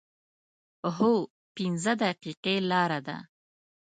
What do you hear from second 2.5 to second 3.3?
لاره ده